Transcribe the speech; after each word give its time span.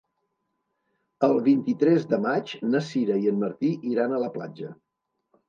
El 1.27 1.33
vint-i-tres 1.47 2.07
de 2.13 2.19
maig 2.23 2.55
na 2.71 2.83
Sira 2.89 3.19
i 3.27 3.31
en 3.35 3.39
Martí 3.45 3.71
iran 3.93 4.19
a 4.19 4.25
la 4.27 4.33
platja. 4.41 4.73